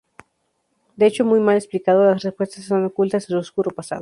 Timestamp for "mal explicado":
1.39-2.03